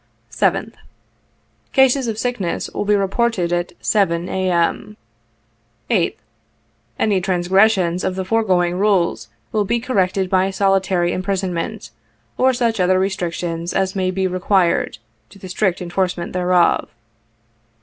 Cl 0.31 0.49
7th.— 0.53 0.73
Cases 1.73 2.07
of 2.07 2.17
sickness 2.17 2.71
will 2.73 2.85
be 2.85 2.95
reported 2.95 3.53
at 3.53 3.73
7, 3.81 4.27
A.M." 4.29 4.97
Sth.— 5.91 6.15
Any 7.03 7.21
transgressions 7.21 8.03
of 8.03 8.15
the 8.15 8.25
foregoing 8.25 8.79
rules 8.79 9.29
will 9.51 9.63
be 9.63 9.79
corrected 9.79 10.27
by 10.27 10.49
solitary 10.49 11.13
imprisonment, 11.13 11.91
or 12.35 12.51
such 12.51 12.79
other 12.79 12.97
restrictions 12.97 13.73
as 13.75 13.95
may 13.95 14.09
be 14.09 14.25
re 14.25 14.39
quired 14.39 14.97
to 15.29 15.37
the 15.37 15.47
strict 15.49 15.83
enforcement 15.83 16.33
thereof. 16.33 16.89